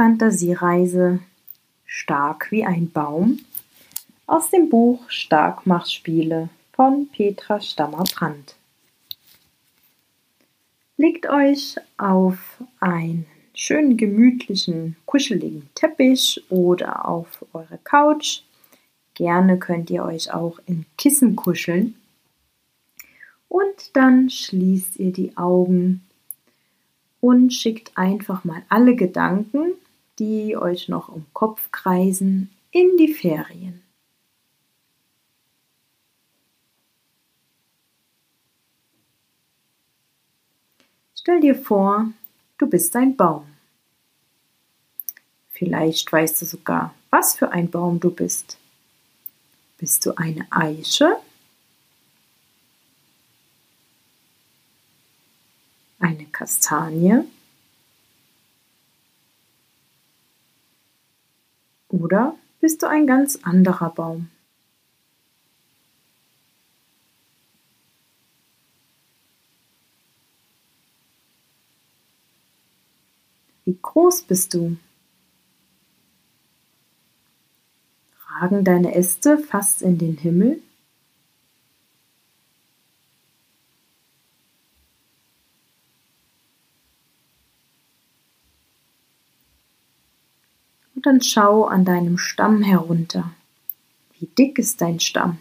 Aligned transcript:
Fantasiereise 0.00 1.20
Stark 1.84 2.50
wie 2.50 2.64
ein 2.64 2.90
Baum 2.90 3.40
aus 4.26 4.48
dem 4.48 4.70
Buch 4.70 5.10
Starkmachspiele 5.10 6.48
von 6.72 7.06
Petra 7.12 7.60
Stammer-Brandt. 7.60 8.56
Legt 10.96 11.28
euch 11.28 11.76
auf 11.98 12.38
einen 12.80 13.26
schönen 13.52 13.98
gemütlichen, 13.98 14.96
kuscheligen 15.04 15.68
Teppich 15.74 16.42
oder 16.48 17.06
auf 17.06 17.44
eure 17.52 17.76
Couch. 17.84 18.40
Gerne 19.12 19.58
könnt 19.58 19.90
ihr 19.90 20.02
euch 20.02 20.32
auch 20.32 20.60
in 20.64 20.86
Kissen 20.96 21.36
kuscheln. 21.36 21.94
Und 23.48 23.94
dann 23.94 24.30
schließt 24.30 24.98
ihr 24.98 25.12
die 25.12 25.36
Augen 25.36 26.00
und 27.20 27.52
schickt 27.52 27.92
einfach 27.98 28.44
mal 28.44 28.62
alle 28.70 28.96
Gedanken, 28.96 29.74
die 30.20 30.56
euch 30.56 30.88
noch 30.88 31.08
im 31.08 31.26
Kopf 31.32 31.72
kreisen, 31.72 32.50
in 32.70 32.96
die 32.98 33.12
Ferien. 33.12 33.82
Stell 41.18 41.40
dir 41.40 41.54
vor, 41.54 42.12
du 42.58 42.66
bist 42.66 42.94
ein 42.96 43.16
Baum. 43.16 43.46
Vielleicht 45.48 46.10
weißt 46.10 46.40
du 46.40 46.46
sogar, 46.46 46.94
was 47.10 47.36
für 47.36 47.50
ein 47.50 47.70
Baum 47.70 47.98
du 47.98 48.10
bist. 48.10 48.58
Bist 49.78 50.04
du 50.06 50.16
eine 50.16 50.46
Eiche? 50.50 51.16
Eine 55.98 56.26
Kastanie? 56.26 57.24
Oder 61.90 62.36
bist 62.60 62.82
du 62.82 62.86
ein 62.88 63.06
ganz 63.06 63.40
anderer 63.42 63.90
Baum? 63.90 64.28
Wie 73.64 73.76
groß 73.80 74.22
bist 74.22 74.54
du? 74.54 74.76
Ragen 78.28 78.64
deine 78.64 78.94
Äste 78.94 79.38
fast 79.38 79.82
in 79.82 79.98
den 79.98 80.16
Himmel? 80.16 80.62
Und 91.00 91.06
dann 91.06 91.22
schau 91.22 91.64
an 91.64 91.86
deinem 91.86 92.18
Stamm 92.18 92.62
herunter. 92.62 93.32
Wie 94.18 94.26
dick 94.26 94.58
ist 94.58 94.82
dein 94.82 95.00
Stamm? 95.00 95.40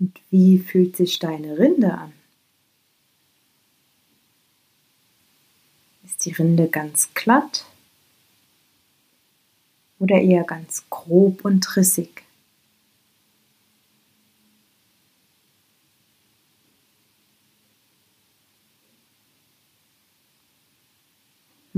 Und 0.00 0.20
wie 0.30 0.58
fühlt 0.58 0.96
sich 0.96 1.20
deine 1.20 1.56
Rinde 1.56 1.94
an? 1.94 2.12
Ist 6.04 6.24
die 6.24 6.32
Rinde 6.32 6.66
ganz 6.66 7.14
glatt 7.14 7.64
oder 10.00 10.20
eher 10.20 10.42
ganz 10.42 10.82
grob 10.90 11.44
und 11.44 11.76
rissig? 11.76 12.27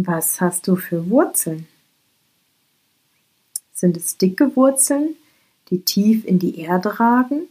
Was 0.03 0.41
hast 0.41 0.67
du 0.67 0.77
für 0.77 1.11
Wurzeln? 1.11 1.69
Sind 3.75 3.99
es 3.99 4.17
dicke 4.17 4.57
Wurzeln, 4.57 5.15
die 5.69 5.83
tief 5.83 6.25
in 6.25 6.39
die 6.39 6.59
Erde 6.59 6.99
ragen? 6.99 7.49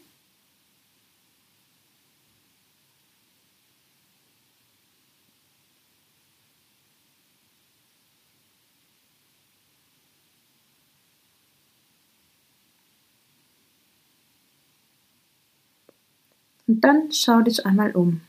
Und 16.66 16.82
dann 16.82 17.12
schau 17.12 17.42
dich 17.42 17.64
einmal 17.68 17.96
um. 17.96 18.22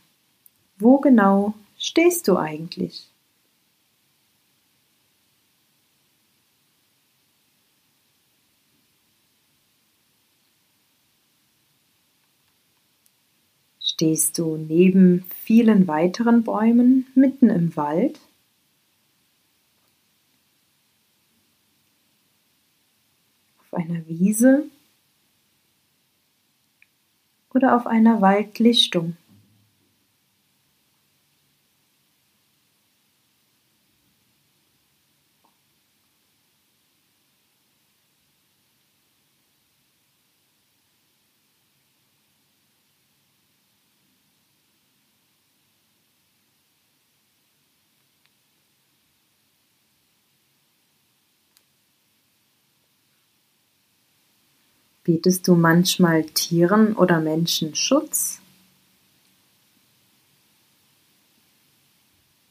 Wo 0.79 0.99
genau 0.99 1.55
stehst 1.79 2.29
du 2.29 2.37
eigentlich? 2.37 3.10
Stehst 14.01 14.39
du 14.39 14.57
neben 14.57 15.25
vielen 15.43 15.87
weiteren 15.87 16.43
Bäumen 16.43 17.07
mitten 17.15 17.51
im 17.51 17.77
Wald? 17.77 18.19
Auf 23.59 23.75
einer 23.75 24.09
Wiese? 24.09 24.65
oder 27.53 27.77
auf 27.77 27.87
einer 27.87 28.23
Waldlichtung. 28.23 29.19
Bietest 55.11 55.49
du 55.49 55.57
manchmal 55.57 56.23
Tieren 56.23 56.95
oder 56.95 57.19
Menschen 57.19 57.75
Schutz? 57.75 58.39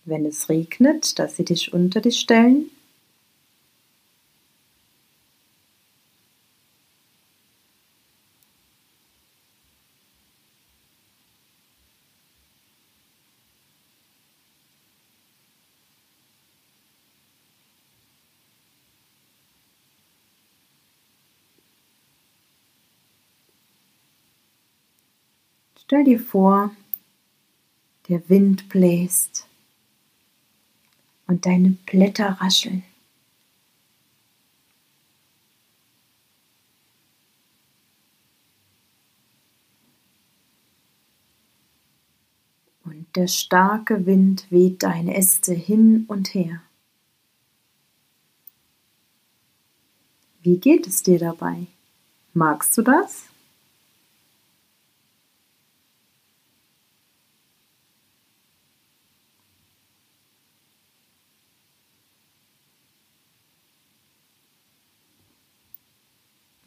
Wenn 0.04 0.26
es 0.26 0.50
regnet, 0.50 1.20
dass 1.20 1.38
sie 1.38 1.46
dich 1.46 1.72
unter 1.72 2.02
dich 2.02 2.20
stellen? 2.20 2.70
Stell 25.90 26.04
dir 26.04 26.20
vor, 26.20 26.70
der 28.10 28.30
Wind 28.30 28.70
bläst 28.70 29.48
und 31.26 31.48
deine 31.48 31.78
Blätter 31.88 32.38
rascheln. 32.40 32.84
Und 42.84 43.08
der 43.16 43.26
starke 43.26 44.06
Wind 44.06 44.46
weht 44.52 44.84
deine 44.84 45.16
Äste 45.16 45.56
hin 45.56 46.06
und 46.08 46.36
her. 46.36 46.62
Wie 50.44 50.60
geht 50.60 50.86
es 50.86 51.02
dir 51.02 51.18
dabei? 51.18 51.66
Magst 52.36 52.78
du 52.78 52.84
das? 52.84 53.29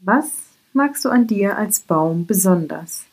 Was 0.04 0.32
magst 0.72 1.04
du 1.04 1.10
an 1.10 1.28
dir 1.28 1.56
als 1.56 1.78
Baum 1.78 2.26
besonders? 2.26 3.04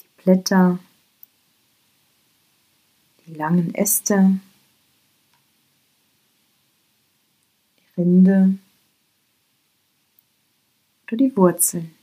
Die 0.00 0.22
Blätter, 0.22 0.78
die 3.24 3.32
langen 3.32 3.74
Äste, 3.74 4.38
die 7.78 8.00
Rinde, 8.00 8.58
die 11.10 11.34
Wurzeln. 11.34 11.97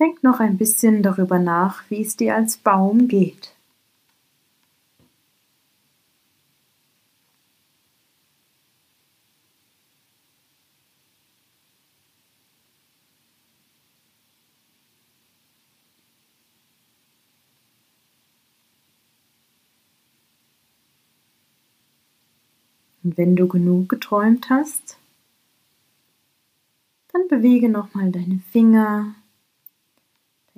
Denk 0.00 0.22
noch 0.22 0.40
ein 0.40 0.56
bisschen 0.56 1.02
darüber 1.02 1.38
nach, 1.38 1.84
wie 1.90 2.00
es 2.00 2.16
dir 2.16 2.34
als 2.34 2.56
Baum 2.56 3.06
geht. 3.06 3.54
Und 23.02 23.18
wenn 23.18 23.36
du 23.36 23.48
genug 23.48 23.90
geträumt 23.90 24.48
hast, 24.48 24.96
dann 27.12 27.28
bewege 27.28 27.68
nochmal 27.68 28.10
deine 28.10 28.38
Finger, 28.50 29.14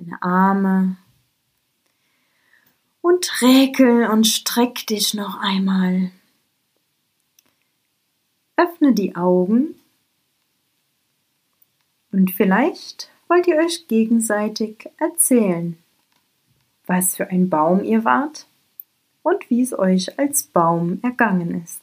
deine 0.03 0.21
Arme 0.21 0.97
und 3.01 3.41
räkel 3.41 4.07
und 4.07 4.27
streck 4.27 4.87
dich 4.87 5.13
noch 5.13 5.39
einmal. 5.39 6.11
Öffne 8.55 8.93
die 8.93 9.15
Augen 9.15 9.75
und 12.11 12.31
vielleicht 12.31 13.09
wollt 13.27 13.47
ihr 13.47 13.57
euch 13.57 13.87
gegenseitig 13.87 14.89
erzählen, 14.97 15.77
was 16.85 17.15
für 17.15 17.29
ein 17.29 17.49
Baum 17.49 17.83
ihr 17.83 18.05
wart 18.05 18.47
und 19.23 19.49
wie 19.49 19.61
es 19.61 19.77
euch 19.77 20.19
als 20.19 20.43
Baum 20.43 20.99
ergangen 21.01 21.63
ist. 21.63 21.82